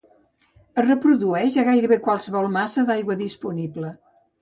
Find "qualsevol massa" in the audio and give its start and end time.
2.09-2.89